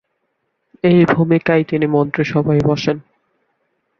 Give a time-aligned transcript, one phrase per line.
[0.83, 2.97] এই ভূমিকায় তিনি মন্ত্রিসভায় বসেন।